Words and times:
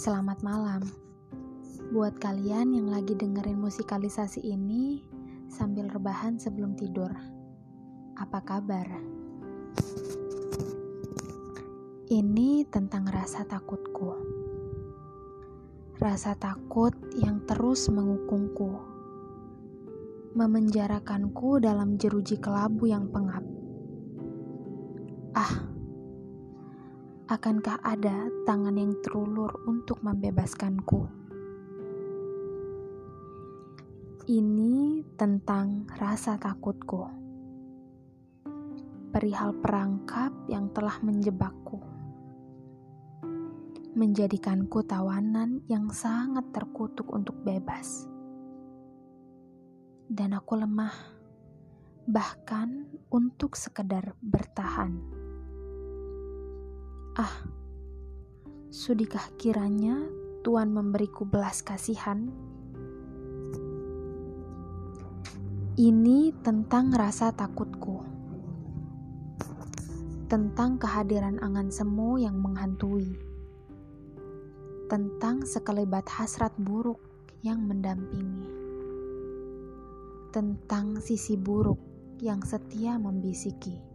Selamat 0.00 0.40
malam. 0.40 0.80
Buat 1.92 2.24
kalian 2.24 2.72
yang 2.72 2.88
lagi 2.88 3.12
dengerin 3.12 3.60
musikalisasi 3.60 4.40
ini 4.40 5.04
sambil 5.52 5.92
rebahan 5.92 6.40
sebelum 6.40 6.72
tidur. 6.72 7.12
Apa 8.16 8.40
kabar? 8.40 8.88
Ini 12.08 12.64
tentang 12.72 13.12
rasa 13.12 13.44
takutku. 13.44 14.16
Rasa 16.00 16.32
takut 16.32 16.96
yang 17.20 17.44
terus 17.44 17.92
mengukungku. 17.92 18.80
Memenjarakanku 20.32 21.60
dalam 21.60 22.00
jeruji 22.00 22.40
kelabu 22.40 22.88
yang 22.88 23.04
pengap. 23.12 23.44
Ah, 25.36 25.68
akankah 27.30 27.78
ada 27.86 28.26
tangan 28.42 28.74
yang 28.74 28.90
terulur 29.06 29.54
untuk 29.70 30.02
membebaskanku? 30.02 31.06
Ini 34.26 35.06
tentang 35.14 35.86
rasa 35.94 36.34
takutku, 36.42 37.06
perihal 39.14 39.54
perangkap 39.62 40.34
yang 40.50 40.74
telah 40.74 40.98
menjebakku, 41.06 41.78
menjadikanku 43.94 44.82
tawanan 44.82 45.62
yang 45.70 45.86
sangat 45.94 46.50
terkutuk 46.50 47.14
untuk 47.14 47.38
bebas, 47.46 48.10
dan 50.10 50.34
aku 50.34 50.58
lemah, 50.58 50.94
bahkan 52.10 52.90
untuk 53.14 53.54
sekedar 53.54 54.18
bertahan. 54.18 55.19
Ah, 57.20 57.36
sudikah 58.72 59.28
kiranya 59.36 59.92
Tuhan 60.40 60.72
memberiku 60.72 61.28
belas 61.28 61.60
kasihan? 61.60 62.32
Ini 65.76 66.32
tentang 66.40 66.88
rasa 66.96 67.28
takutku, 67.36 68.00
tentang 70.32 70.80
kehadiran 70.80 71.36
angan 71.44 71.68
semu 71.68 72.16
yang 72.16 72.40
menghantui, 72.40 73.12
tentang 74.88 75.44
sekelebat 75.44 76.08
hasrat 76.08 76.56
buruk 76.56 77.04
yang 77.44 77.60
mendampingi, 77.68 78.48
tentang 80.32 81.04
sisi 81.04 81.36
buruk 81.36 81.84
yang 82.24 82.40
setia 82.40 82.96
membisiki. 82.96 83.89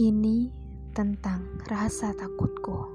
Ini 0.00 0.48
tentang 0.96 1.60
rasa 1.68 2.16
takutku 2.16 2.88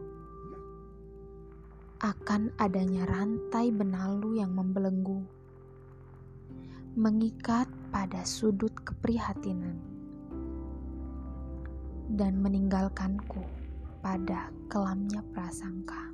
akan 2.01 2.49
adanya 2.57 3.05
rantai 3.05 3.69
benalu 3.69 4.41
yang 4.41 4.57
membelenggu, 4.57 5.21
mengikat 6.97 7.69
pada 7.93 8.25
sudut 8.25 8.73
keprihatinan, 8.81 9.77
dan 12.09 12.41
meninggalkanku 12.41 13.45
pada 14.01 14.49
kelamnya 14.65 15.21
prasangka. 15.29 16.09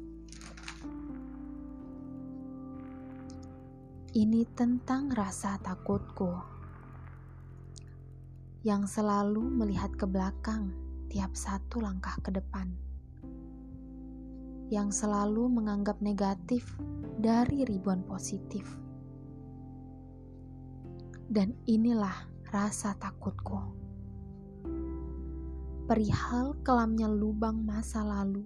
Ini 4.12 4.44
tentang 4.60 5.08
rasa 5.16 5.56
takutku 5.56 6.52
yang 8.62 8.86
selalu 8.86 9.42
melihat 9.42 9.90
ke 9.98 10.06
belakang 10.06 10.70
tiap 11.10 11.34
satu 11.34 11.82
langkah 11.82 12.14
ke 12.22 12.30
depan, 12.30 12.70
yang 14.70 14.94
selalu 14.94 15.50
menganggap 15.50 15.98
negatif 15.98 16.78
dari 17.18 17.66
ribuan 17.66 18.06
positif. 18.06 18.70
Dan 21.26 21.58
inilah 21.66 22.14
rasa 22.54 22.94
takutku. 23.02 23.58
Perihal 25.90 26.54
kelamnya 26.62 27.10
lubang 27.10 27.66
masa 27.66 28.06
lalu, 28.06 28.46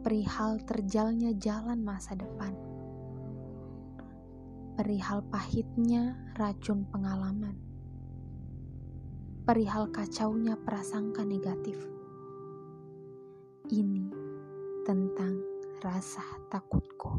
perihal 0.00 0.64
terjalnya 0.64 1.36
jalan 1.36 1.84
masa 1.84 2.16
depan, 2.16 2.56
perihal 4.80 5.20
pahitnya 5.28 6.16
racun 6.40 6.88
pengalaman 6.88 7.75
perihal 9.46 9.86
kacaunya 9.94 10.58
prasangka 10.58 11.22
negatif. 11.22 11.78
Ini 13.70 14.10
tentang 14.82 15.38
rasa 15.78 16.26
takutku. 16.50 17.15